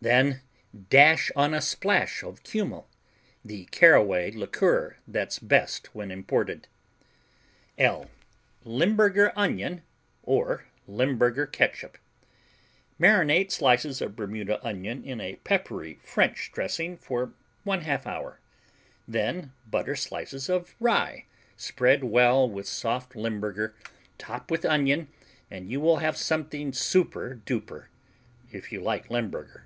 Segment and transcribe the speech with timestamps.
[0.00, 0.42] Then
[0.90, 2.86] dash on a splash of kümmel,
[3.44, 6.68] the caraway liqueur that's best when imported.
[7.76, 8.08] L
[8.62, 9.82] Limburger Onion
[10.22, 11.98] or Limburger Catsup
[12.96, 17.32] Marinate slices of Bermuda onion in a peppery French dressing for
[17.66, 18.38] 1/2 hour.
[19.08, 21.24] Then butter slices of rye,
[21.56, 23.74] spread well with soft Limburger,
[24.16, 25.08] top with onion
[25.50, 27.86] and you will have something super duper
[28.52, 29.64] if you like Limburger.